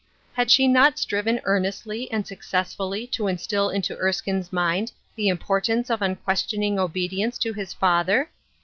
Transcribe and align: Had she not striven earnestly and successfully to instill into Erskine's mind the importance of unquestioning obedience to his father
Had 0.33 0.49
she 0.49 0.67
not 0.67 0.97
striven 0.97 1.39
earnestly 1.43 2.09
and 2.11 2.25
successfully 2.25 3.05
to 3.05 3.27
instill 3.27 3.69
into 3.69 3.95
Erskine's 3.97 4.51
mind 4.51 4.91
the 5.15 5.27
importance 5.27 5.91
of 5.91 6.01
unquestioning 6.01 6.79
obedience 6.79 7.37
to 7.37 7.53
his 7.53 7.71
father 7.71 8.31